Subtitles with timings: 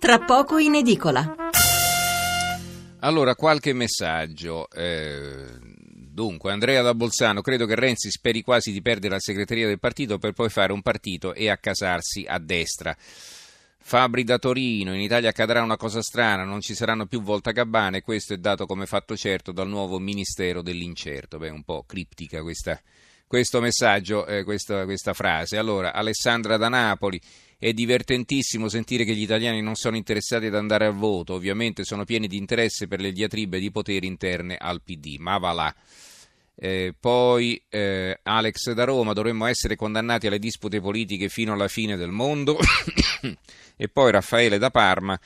[0.00, 1.36] tra poco in edicola.
[3.00, 4.68] Allora, qualche messaggio.
[4.70, 9.78] Eh, dunque, Andrea da Bolzano, credo che Renzi speri quasi di perdere la segreteria del
[9.78, 12.96] partito per poi fare un partito e accasarsi a destra.
[13.82, 18.32] Fabri da Torino, in Italia accadrà una cosa strana, non ci saranno più voltagabbane, questo
[18.32, 21.36] è dato come fatto certo dal nuovo Ministero dell'Incerto.
[21.36, 22.80] Beh, un po' criptica questa,
[23.26, 25.58] questo messaggio, eh, questa, questa frase.
[25.58, 27.20] Allora, Alessandra da Napoli,
[27.60, 32.06] è divertentissimo sentire che gli italiani non sono interessati ad andare al voto, ovviamente sono
[32.06, 35.74] pieni di interesse per le diatribe di potere interne al PD, ma va là.
[36.54, 41.98] Eh, poi eh, Alex da Roma, dovremmo essere condannati alle dispute politiche fino alla fine
[41.98, 42.58] del mondo.
[43.76, 45.20] e poi Raffaele da Parma,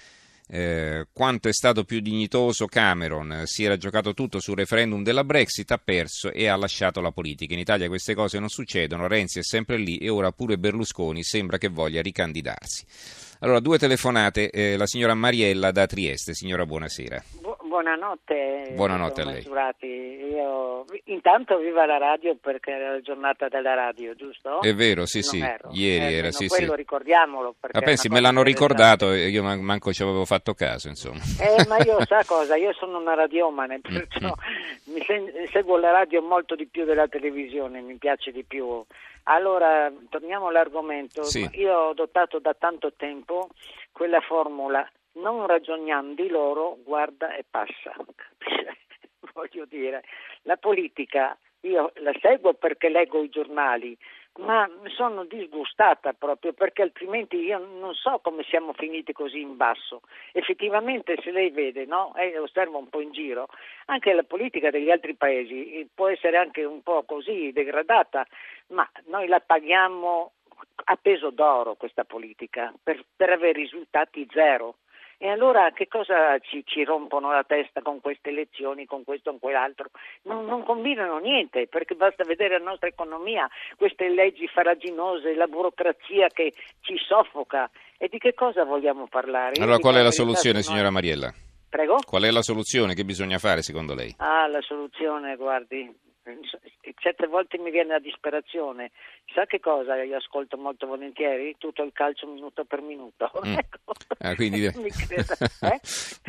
[0.46, 5.70] eh, quanto è stato più dignitoso Cameron, si era giocato tutto sul referendum della Brexit,
[5.70, 7.54] ha perso e ha lasciato la politica.
[7.54, 11.58] In Italia queste cose non succedono, Renzi è sempre lì e ora pure Berlusconi sembra
[11.58, 12.84] che voglia ricandidarsi.
[13.40, 16.34] Allora, due telefonate, eh, la signora Mariella da Trieste.
[16.34, 17.22] Signora, buonasera.
[17.74, 18.72] Bu- buonanotte.
[18.76, 19.44] Buonanotte a lei.
[20.30, 20.84] Io...
[21.06, 24.60] Intanto viva la radio perché era la giornata della radio, giusto?
[24.62, 25.68] È vero, sì, Non sì, ero.
[25.72, 26.76] ieri Eh, era, sì, quello sì.
[26.76, 27.54] ricordiamolo.
[27.58, 31.18] perché Ah, pensi, me l'hanno ricordato e io man- manco ci avevo fatto caso, insomma.
[31.40, 34.32] Eh, ma io sa cosa, io sono una radiomane, perciò
[34.94, 38.84] mi sen- seguo la radio molto di più della televisione, mi piace di più.
[39.24, 41.24] Allora, torniamo all'argomento.
[41.24, 41.48] Sì.
[41.54, 43.48] Io ho adottato da tanto tempo
[43.90, 47.94] quella formula, non ragioniamo di loro, guarda e passa.
[49.32, 50.04] Voglio dire,
[50.42, 53.96] la politica io la seguo perché leggo i giornali,
[54.40, 60.00] ma sono disgustata proprio perché altrimenti io non so come siamo finiti così in basso.
[60.32, 62.14] Effettivamente se lei vede, no?
[62.16, 63.48] E osserva un po' in giro,
[63.86, 68.26] anche la politica degli altri paesi eh, può essere anche un po' così degradata,
[68.68, 70.32] ma noi la paghiamo
[70.84, 74.76] a peso d'oro questa politica per, per avere risultati zero.
[75.18, 79.38] E allora che cosa ci, ci rompono la testa con queste elezioni, con questo o
[79.38, 79.90] quell'altro?
[80.22, 86.28] Non, non combinano niente, perché basta vedere la nostra economia, queste leggi faraginose, la burocrazia
[86.28, 87.70] che ci soffoca.
[87.96, 89.60] E di che cosa vogliamo parlare?
[89.60, 91.32] Allora, qual è la soluzione, signora Mariella?
[91.68, 91.98] Prego?
[92.06, 92.94] Qual è la soluzione?
[92.94, 94.14] Che bisogna fare secondo lei?
[94.18, 95.92] Ah, la soluzione, guardi,
[96.98, 98.90] certe volte mi viene la disperazione.
[99.34, 100.02] Sa che cosa?
[100.02, 103.30] Io ascolto molto volentieri tutto il calcio minuto per minuto.
[103.46, 103.54] Mm.
[103.64, 103.78] Ecco.
[104.18, 104.68] Ah, quindi-
[105.06, 105.36] creda,
[105.74, 105.80] eh?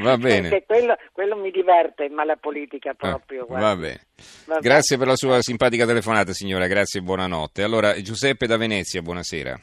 [0.03, 0.49] Va bene.
[0.49, 3.45] Perché quello, quello mi diverte, ma la politica Ah, proprio.
[3.45, 3.63] guardi.
[3.65, 3.99] va bene.
[4.45, 4.59] Va bene.
[4.61, 6.67] Grazie per la sua simpatica telefonata, signora.
[6.67, 7.63] Grazie e buonanotte.
[7.63, 9.59] Allora, Giuseppe da Venezia, buonasera.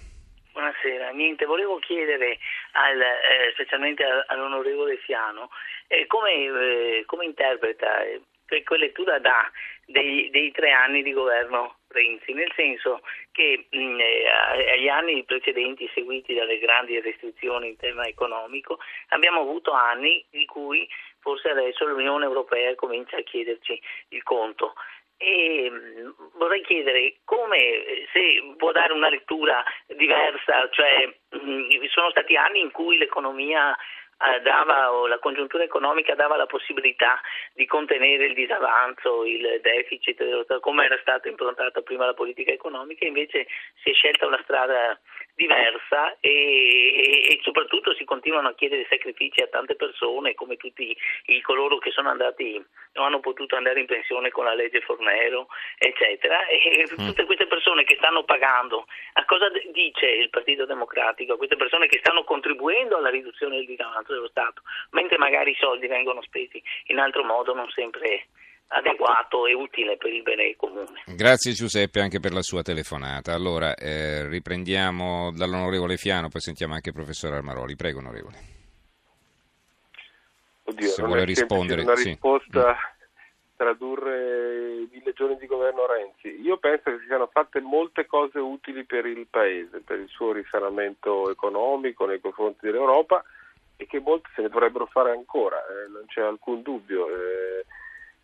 [0.52, 2.38] Buonasera, niente, volevo chiedere
[2.72, 5.48] al, eh, specialmente al- all'onorevole Fiano
[5.88, 9.50] eh, come, eh, come interpreta, eh, che lettura dà
[9.92, 15.88] dei, dei tre anni di governo Renzi, nel senso che mh, eh, agli anni precedenti
[15.94, 18.78] seguiti dalle grandi restrizioni in tema economico
[19.10, 20.88] abbiamo avuto anni di cui
[21.20, 24.72] forse adesso l'Unione Europea comincia a chiederci il conto.
[25.18, 32.10] E mh, vorrei chiedere come, eh, se può dare una lettura diversa, cioè mh, sono
[32.10, 33.76] stati anni in cui l'economia
[34.42, 37.20] dava, o la congiuntura economica dava la possibilità
[37.54, 43.06] di contenere il disavanzo, il deficit, eh, come era stata improntata prima la politica economica,
[43.06, 43.46] invece
[43.82, 44.98] si è scelta una strada
[45.34, 51.40] diversa e, e- soprattutto si continuano a chiedere sacrifici a tante persone come tutti i
[51.40, 52.62] coloro che sono andati
[52.92, 55.48] non hanno potuto andare in pensione con la legge Fornero
[55.78, 56.46] eccetera.
[56.46, 61.34] E tutte queste persone che stanno pagando a cosa dice il Partito Democratico?
[61.34, 65.58] A queste persone che stanno contribuendo alla riduzione del disavanzo dello Stato mentre magari i
[65.58, 68.26] soldi vengono spesi in altro modo non sempre
[68.68, 73.34] adeguato e utile per il bene comune Grazie Giuseppe anche per la sua telefonata.
[73.34, 77.76] Allora, eh, riprendiamo dall'onorevole Fiano, poi sentiamo anche il professor Armaroli.
[77.76, 78.36] Prego, onorevole.
[80.64, 82.08] Oddio, Se non vuole rispondere, una sì.
[82.10, 82.76] risposta
[83.62, 86.40] tradurre mille giorni di governo Renzi.
[86.40, 90.32] Io penso che si siano fatte molte cose utili per il Paese, per il suo
[90.32, 93.22] risanamento economico nei confronti dell'Europa
[93.76, 97.08] e che molte se ne dovrebbero fare ancora, eh, non c'è alcun dubbio.
[97.08, 97.64] Eh,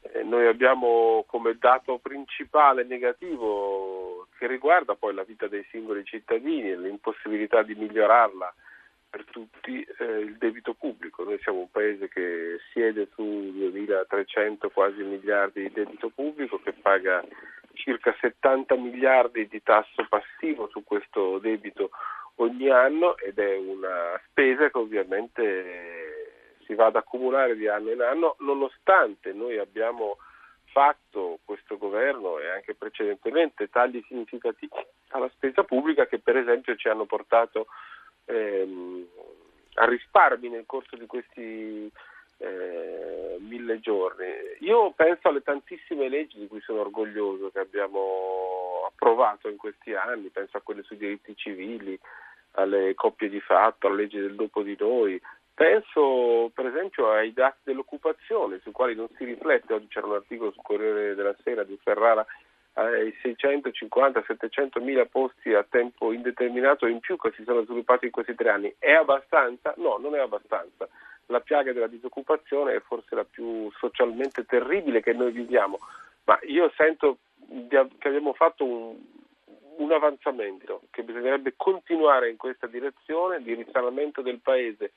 [0.02, 6.70] eh, noi abbiamo come dato principale negativo che riguarda poi la vita dei singoli cittadini
[6.70, 8.54] e l'impossibilità di migliorarla
[9.10, 11.24] per tutti eh, il debito pubblico.
[11.24, 17.24] Noi siamo un paese che siede su 2.300 quasi miliardi di debito pubblico, che paga
[17.72, 21.90] circa 70 miliardi di tasso passivo su questo debito
[22.36, 26.17] ogni anno ed è una spesa che ovviamente
[26.68, 30.18] si va ad accumulare di anno in anno, nonostante noi abbiamo
[30.66, 34.70] fatto questo governo e anche precedentemente tagli significativi
[35.08, 37.68] alla spesa pubblica che per esempio ci hanno portato
[38.26, 39.06] ehm,
[39.76, 41.90] a risparmi nel corso di questi
[42.36, 44.26] eh, mille giorni.
[44.60, 50.28] Io penso alle tantissime leggi di cui sono orgoglioso che abbiamo approvato in questi anni,
[50.28, 51.98] penso a quelle sui diritti civili,
[52.52, 55.20] alle coppie di fatto, alla legge del dopo di noi.
[55.58, 60.52] Penso per esempio ai dati dell'occupazione sui quali non si riflette, oggi c'era un articolo
[60.52, 62.24] sul Corriere della Sera di Ferrara
[62.74, 68.36] ai 650-700 mila posti a tempo indeterminato in più che si sono sviluppati in questi
[68.36, 68.72] tre anni.
[68.78, 69.74] È abbastanza?
[69.78, 70.88] No, non è abbastanza
[71.30, 75.78] la piaga della disoccupazione è forse la più socialmente terribile che noi viviamo,
[76.24, 77.18] ma io sento
[77.68, 78.96] che abbiamo fatto un,
[79.78, 84.92] un avanzamento, che bisognerebbe continuare in questa direzione di risanamento del Paese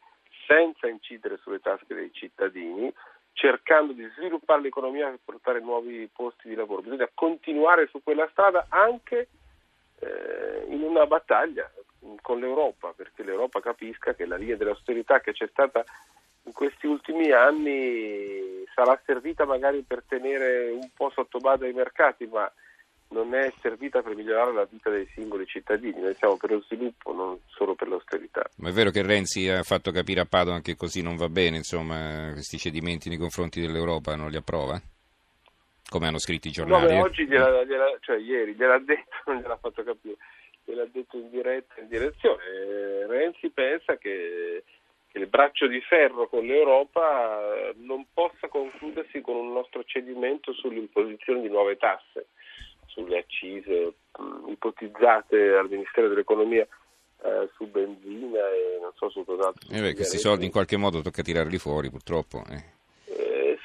[0.47, 2.93] senza incidere sulle tasche dei cittadini,
[3.33, 6.81] cercando di sviluppare l'economia per portare nuovi posti di lavoro.
[6.81, 9.29] Bisogna continuare su quella strada anche
[9.99, 11.71] eh, in una battaglia
[12.21, 15.83] con l'Europa, perché l'Europa capisca che la linea dell'austerità che c'è stata
[16.43, 22.25] in questi ultimi anni sarà servita magari per tenere un po' sotto bada i mercati,
[22.25, 22.51] ma
[23.11, 27.13] non è servita per migliorare la vita dei singoli cittadini, noi siamo per lo sviluppo,
[27.13, 28.49] non solo per l'austerità.
[28.57, 31.57] Ma è vero che Renzi ha fatto capire a Padova che così non va bene,
[31.57, 34.81] insomma, questi cedimenti nei confronti dell'Europa non li approva?
[35.89, 36.95] Come hanno scritto i giornali?
[36.95, 40.15] No, oggi, gliela, gliela, cioè ieri, gliel'ha detto, non gliel'ha fatto capire,
[40.63, 43.05] gliel'ha detto in diretta in direzione.
[43.07, 44.63] Renzi pensa che
[45.11, 50.53] che il braccio di ferro con l'Europa eh, non possa concludersi con un nostro cedimento
[50.53, 52.27] sull'imposizione di nuove tasse,
[52.93, 56.67] sulle accise mh, ipotizzate al Ministero dell'Economia
[57.23, 59.69] eh, su benzina e non so su cos'altro.
[59.69, 62.43] Eh beh, questi soldi in qualche modo tocca tirarli fuori purtroppo.
[62.49, 62.79] Eh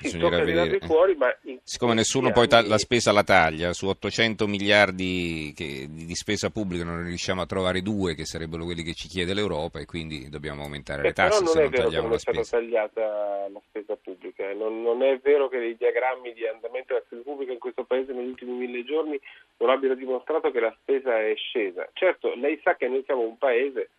[0.01, 0.79] sì, tocca vedere.
[0.81, 6.05] fuori, ma Siccome nessuno poi ta- la spesa la taglia, su 800 miliardi che, di,
[6.05, 9.81] di, spesa pubblica non riusciamo a trovare due, che sarebbero quelli che ci chiede l'Europa,
[9.81, 12.57] e quindi dobbiamo aumentare eh, le tasse se non tagliamo la spesa.
[12.57, 16.93] Non è tagliata la spesa pubblica, non, non, è vero che i diagrammi di andamento
[16.93, 19.19] della spesa pubblica in questo Paese negli ultimi mille giorni
[19.59, 21.89] non abbiano dimostrato che la spesa è scesa.
[21.93, 23.91] Certo, lei sa che noi siamo un Paese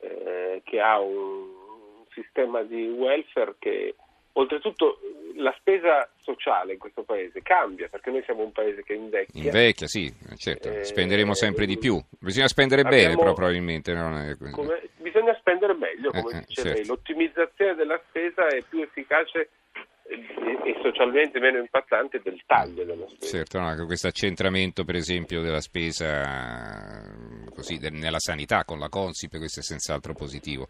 [0.00, 1.56] eh, che ha un
[2.12, 3.94] sistema di welfare che
[4.32, 4.98] oltretutto
[5.36, 9.42] la spesa sociale in questo paese cambia perché noi siamo un paese che invecchia.
[9.42, 12.00] Invecchia, sì, certo, eh, spenderemo sempre di più.
[12.18, 14.52] Bisogna spendere abbiamo, bene, però probabilmente non è così.
[14.52, 16.78] Come, bisogna spendere meglio, come eh, dice certo.
[16.78, 16.86] lei.
[16.86, 19.50] L'ottimizzazione della spesa è più efficace
[20.64, 23.36] e, socialmente meno impattante del taglio della spesa.
[23.36, 27.02] Certo, no, questo accentramento per esempio della spesa
[27.54, 30.66] così, nella sanità con la Consip, questo è senz'altro positivo.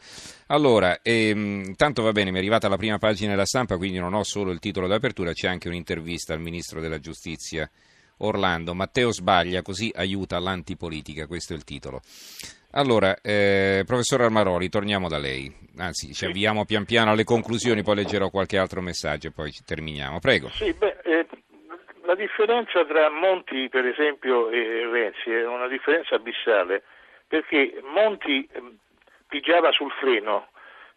[0.49, 4.15] Allora, ehm, intanto va bene, mi è arrivata la prima pagina della stampa, quindi non
[4.15, 7.71] ho solo il titolo d'apertura, c'è anche un'intervista al Ministro della Giustizia
[8.19, 8.75] Orlando.
[8.75, 12.01] Matteo sbaglia, così aiuta l'antipolitica, questo è il titolo.
[12.79, 15.53] Allora, eh, professor Armaroli, torniamo da lei.
[15.79, 20.21] Anzi, ci avviamo pian piano alle conclusioni, poi leggerò qualche altro messaggio e poi terminiamo.
[20.21, 20.49] Prego.
[20.51, 21.27] Sì, beh, eh,
[22.05, 26.85] la differenza tra Monti, per esempio, e Renzi è una differenza abissale,
[27.27, 28.63] perché Monti eh,
[29.27, 30.47] pigiava sul freno,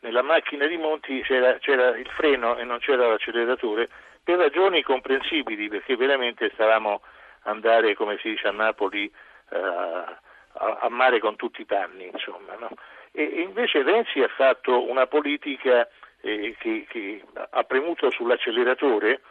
[0.02, 3.90] nella macchina di Monti c'era, c'era il freno e non c'era l'acceleratore,
[4.24, 7.02] per ragioni comprensibili, perché veramente stavamo
[7.46, 9.12] andare, come si dice a Napoli,
[9.50, 10.30] eh,
[10.62, 12.56] a, mare con tutti i panni, insomma.
[12.60, 12.70] No?
[13.12, 15.88] E, invece Renzi ha fatto una politica
[16.22, 19.22] eh, che, che, ha premuto sull'acceleratore,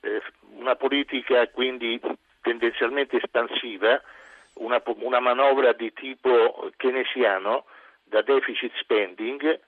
[0.00, 0.22] eh,
[0.56, 2.00] una politica quindi
[2.40, 4.00] tendenzialmente espansiva,
[4.54, 7.66] una, una manovra di tipo keynesiano
[8.02, 9.60] da deficit spending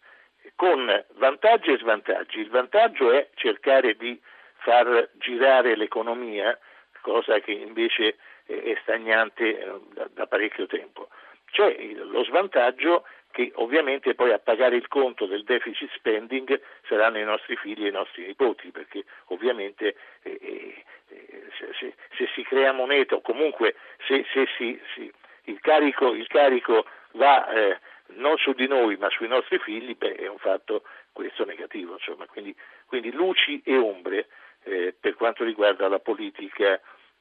[0.57, 2.41] con vantaggi e svantaggi.
[2.41, 4.21] Il vantaggio è cercare di
[4.57, 6.59] far girare l'economia,
[7.01, 8.17] cosa che invece
[8.47, 9.81] è stagnante eh,
[10.13, 11.09] da, parecchio tempo.
[11.51, 17.25] C'è lo svantaggio che ovviamente poi a pagare il conto del deficit spending saranno i
[17.25, 22.73] nostri figli e i nostri nipoti, perché ovviamente eh, eh, se, se, se, si crea
[22.73, 23.75] moneta o comunque
[24.07, 25.11] se, se si, si,
[25.45, 27.79] il, carico, il, carico, va eh,
[28.15, 30.83] non su di noi ma sui nostri figli, beh, è un fatto
[31.13, 31.99] questo negativo.
[32.29, 32.55] Quindi,
[32.87, 34.29] quindi, luci e ombre
[34.65, 36.81] eh, per quanto riguarda la politica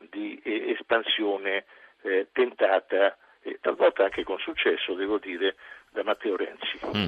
[0.10, 1.65] di eh, espansione
[2.01, 5.55] eh, tentata, eh, talvolta anche con successo, devo dire,
[5.91, 6.79] da Matteo Renzi.
[6.96, 7.08] Mm.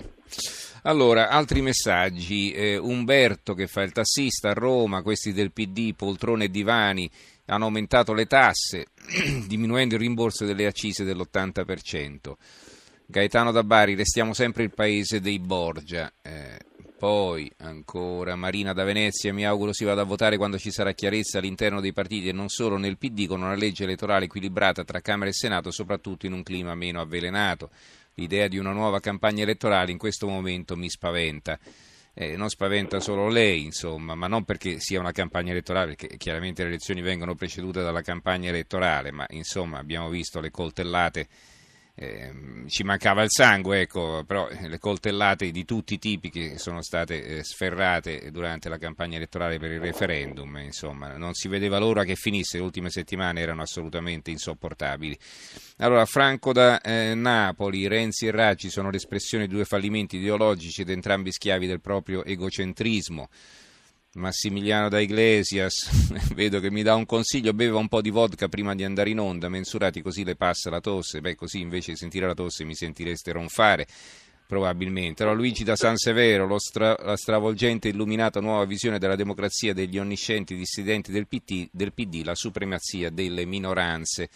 [0.84, 2.52] Allora, altri messaggi.
[2.52, 7.10] Eh, Umberto che fa il tassista a Roma, questi del PD, poltrone e divani,
[7.46, 8.88] hanno aumentato le tasse,
[9.48, 12.34] diminuendo il rimborso delle accise dell'80%.
[13.06, 16.12] Gaetano da Bari, restiamo sempre il paese dei Borgia.
[16.22, 16.58] Eh,
[17.04, 21.40] poi ancora Marina da Venezia, mi auguro si vada a votare quando ci sarà chiarezza
[21.40, 25.30] all'interno dei partiti e non solo nel PD con una legge elettorale equilibrata tra Camera
[25.30, 27.72] e Senato, soprattutto in un clima meno avvelenato.
[28.14, 31.60] l'idea di una nuova campagna elettorale in questo momento mi spaventa.
[32.14, 36.64] Eh, non spaventa solo lei, insomma, ma non perché sia una campagna elettorale, perché chiaramente
[36.64, 41.28] le elezioni vengono precedute dalla campagna elettorale, ma insomma abbiamo visto le coltellate
[41.96, 46.82] eh, ci mancava il sangue, ecco, però le coltellate di tutti i tipi che sono
[46.82, 52.04] state eh, sferrate durante la campagna elettorale per il referendum, insomma, non si vedeva l'ora
[52.04, 55.18] che finisse, le ultime settimane erano assolutamente insopportabili.
[55.78, 60.90] Allora, Franco da eh, Napoli, Renzi e Raggi sono l'espressione di due fallimenti ideologici ed
[60.90, 63.30] entrambi schiavi del proprio egocentrismo.
[64.16, 65.90] Massimiliano da Iglesias,
[66.36, 69.20] vedo che mi dà un consiglio, beva un po' di vodka prima di andare in
[69.20, 72.76] onda, mensurati così le passa la tosse, beh così invece di sentire la tosse mi
[72.76, 73.88] sentireste ronfare,
[74.46, 75.24] probabilmente.
[75.24, 79.98] Allora, Luigi da San Severo, stra- la stravolgente e illuminata nuova visione della democrazia degli
[79.98, 84.30] onniscienti dissidenti del PD, del PD la supremazia delle minoranze.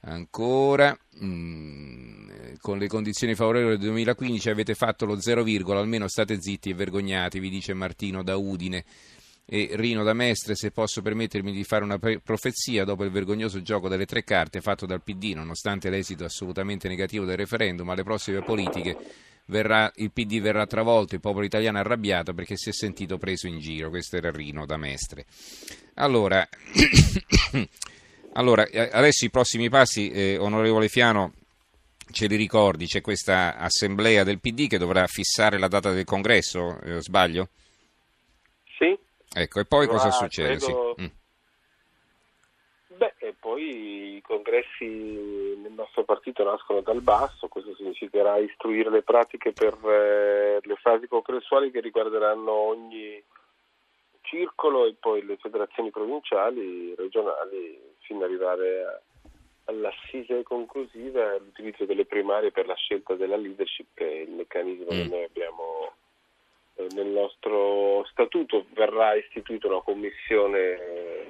[0.00, 5.44] Ancora, mm, con le condizioni favorevoli del 2015 avete fatto lo 0,
[5.76, 8.84] almeno state zitti e vergognati, vi dice Martino da Udine.
[9.50, 13.88] E Rino da Mestre, se posso permettermi di fare una profezia, dopo il vergognoso gioco
[13.88, 18.96] delle tre carte fatto dal PD, nonostante l'esito assolutamente negativo del referendum, alle prossime politiche
[19.46, 23.58] verrà, il PD verrà travolto, il popolo italiano arrabbiato perché si è sentito preso in
[23.58, 23.88] giro.
[23.88, 25.24] Questo era Rino da Mestre.
[25.94, 26.46] Allora.
[28.38, 31.32] Allora, eh, adesso i prossimi passi, eh, onorevole Fiano,
[32.12, 32.86] ce li ricordi?
[32.86, 37.48] C'è questa assemblea del PD che dovrà fissare la data del congresso, eh, sbaglio?
[38.78, 38.96] Sì.
[39.34, 40.56] Ecco, e poi allora, cosa succede?
[40.56, 40.94] Credo...
[40.96, 41.02] Sì.
[41.02, 41.06] Mm.
[42.96, 49.02] Beh, e poi i congressi nel nostro partito nascono dal basso, questo significherà istruire le
[49.02, 53.20] pratiche per eh, le fasi congressuali che riguarderanno ogni
[54.28, 59.02] circolo e poi le federazioni provinciali, regionali, fino ad arrivare
[59.64, 64.88] all'assise conclusiva all'utilizzo delle primarie per la scelta della leadership, che è il meccanismo mm.
[64.88, 65.92] che noi abbiamo
[66.76, 68.64] eh, nel nostro statuto.
[68.72, 71.28] Verrà istituita una commissione eh,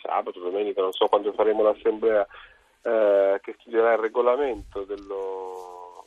[0.00, 2.24] sabato, domenica, non so quando faremo l'assemblea,
[2.82, 6.06] eh, che studierà il regolamento dello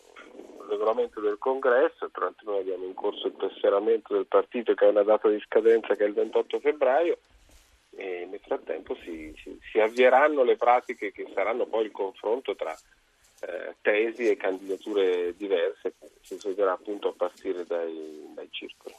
[0.69, 4.89] regolamento del congresso, tra l'altro noi abbiamo in corso il tesseramento del partito che ha
[4.89, 7.17] una data di scadenza che è il 28 febbraio
[7.95, 12.75] e nel frattempo si, si, si avvieranno le pratiche che saranno poi il confronto tra
[13.41, 18.95] eh, tesi e candidature diverse che si svolgerà appunto a partire dai, dai circoli.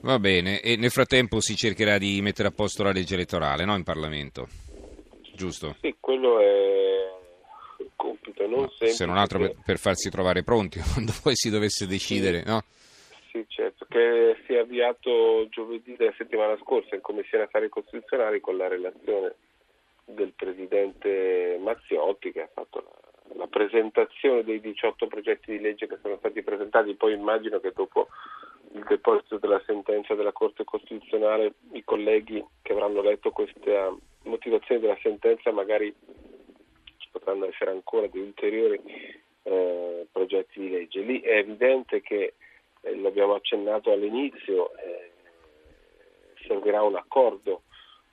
[0.00, 3.74] Va bene, e nel frattempo si cercherà di mettere a posto la legge elettorale no?
[3.74, 4.46] in Parlamento,
[5.32, 5.76] giusto?
[5.80, 6.96] Sì, quello è
[7.96, 8.92] compito non semplice.
[8.92, 12.48] Se non altro per, per, farsi trovare pronti quando poi si dovesse decidere, sì.
[12.48, 12.64] no?
[13.36, 18.56] Sì, certo, che si è avviato giovedì della settimana scorsa in Commissione Affari Costituzionali con
[18.56, 19.34] la relazione
[20.06, 25.98] del Presidente Mazziotti che ha fatto la, la presentazione dei 18 progetti di legge che
[26.00, 28.08] sono stati presentati, poi immagino che dopo
[28.72, 34.98] il deposito della sentenza della Corte Costituzionale i colleghi che avranno letto questa motivazione della
[35.02, 35.94] sentenza magari
[37.10, 38.80] potranno essere ancora di ulteriori
[39.42, 41.00] eh, progetti di legge.
[41.00, 42.34] Lì è evidente che,
[42.86, 45.12] eh, l'abbiamo accennato all'inizio, eh,
[46.46, 47.62] servirà un accordo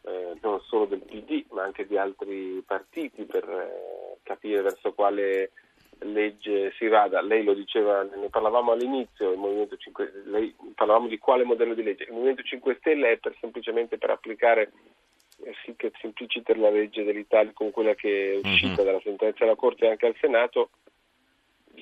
[0.06, 5.52] eh, non solo del PD ma anche di altri partiti per eh, capire verso quale
[6.00, 7.22] legge si vada.
[7.22, 11.84] Lei lo diceva, ne parlavamo all'inizio, il Movimento 5, lei, parlavamo di quale modello di
[11.84, 12.04] legge.
[12.04, 14.72] Il Movimento 5 Stelle è per, semplicemente per applicare
[15.46, 18.86] et simpliciter la legge dell'Italia con quella che è uscita mm-hmm.
[18.86, 20.70] dalla sentenza della Corte anche al Senato,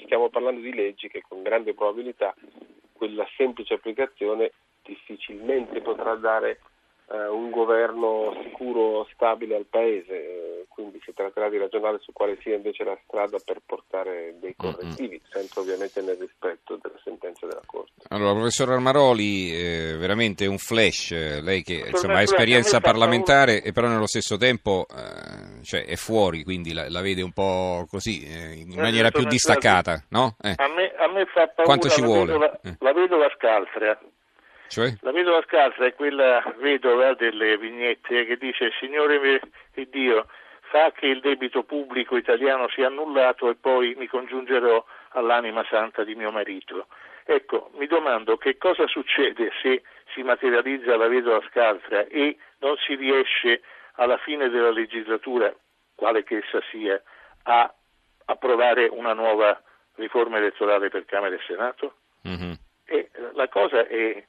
[0.03, 2.33] stiamo parlando di leggi che con grande probabilità
[3.01, 4.51] quella semplice applicazione
[4.83, 6.59] difficilmente potrà dare
[7.09, 10.40] eh, un governo sicuro, stabile al Paese,
[10.81, 15.21] quindi si tratterà di ragionare su quale sia invece la strada per portare dei correttivi,
[15.21, 15.31] mm-hmm.
[15.31, 17.91] sempre ovviamente nel rispetto della sentenza della Corte.
[18.09, 21.11] Allora, professor Armaroli, eh, veramente un flash,
[21.41, 26.43] lei che insomma, ha esperienza parlamentare e però nello stesso tempo eh, cioè, è fuori,
[26.43, 30.35] quindi la, la, vede un po' così, eh, in maniera più distaccata, no?
[30.41, 30.55] Eh.
[30.57, 32.25] A, me, a, me, fa paura Quanto ci la vuole?
[32.25, 32.75] Vedova, eh.
[32.79, 33.99] la vedova scaltra.
[34.67, 34.93] Cioè?
[35.01, 39.41] La vedova scalza è quella vedova delle vignette che dice Signore
[39.89, 40.27] Dio
[40.71, 46.15] fa che il debito pubblico italiano sia annullato e poi mi congiungerò all'anima santa di
[46.15, 46.87] mio marito.
[47.25, 52.95] Ecco, mi domando che cosa succede se si materializza la vedova scaltra e non si
[52.95, 53.61] riesce
[53.95, 55.53] alla fine della legislatura,
[55.93, 57.01] quale che essa sia,
[57.43, 57.73] a
[58.25, 59.61] approvare una nuova
[59.95, 61.95] riforma elettorale per Camera e Senato?
[62.25, 62.53] Mm-hmm.
[62.85, 64.23] E la cosa è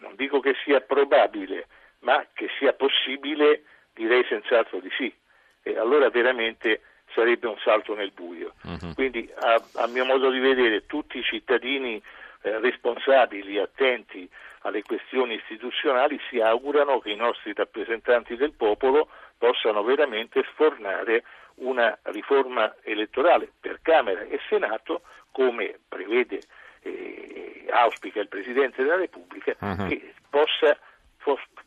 [0.00, 1.66] non dico che sia probabile,
[2.00, 5.14] ma che sia possibile, direi senz'altro di sì.
[5.62, 6.82] E allora veramente
[7.14, 8.54] sarebbe un salto nel buio.
[8.62, 8.94] Uh-huh.
[8.94, 12.00] Quindi a, a, mio modo di vedere tutti i cittadini
[12.42, 14.28] eh, responsabili, attenti
[14.62, 21.24] alle questioni istituzionali si augurano che i nostri rappresentanti del popolo possano veramente sfornare
[21.56, 25.02] una riforma elettorale per Camera e Senato
[25.32, 26.40] come prevede
[26.80, 29.88] e eh, auspica il Presidente della Repubblica uh-huh.
[29.88, 30.76] che possa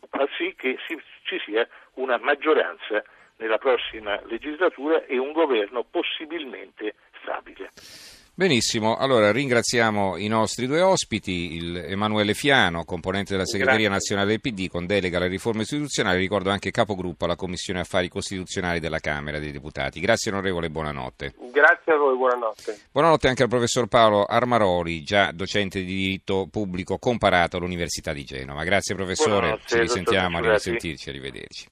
[0.09, 3.03] far sì che si, ci sia una maggioranza
[3.38, 7.69] nella prossima legislatura e un governo possibilmente stabile.
[8.33, 14.15] Benissimo, allora ringraziamo i nostri due ospiti, il Emanuele Fiano, componente della segreteria Grazie.
[14.15, 18.79] nazionale del PD con delega alle riforme istituzionali, ricordo anche capogruppo alla Commissione Affari Costituzionali
[18.79, 20.00] della Camera dei Deputati.
[20.00, 21.33] Grazie onorevole, buonanotte.
[21.51, 22.79] Grazie a voi, buonanotte.
[22.91, 28.63] Buonanotte anche al professor Paolo Armaroli, già docente di diritto pubblico comparato all'Università di Genova.
[28.63, 31.67] Grazie professore, ci risentiamo, a risentirci, arrivederci.